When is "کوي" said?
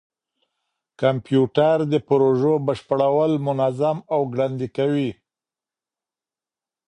4.77-5.11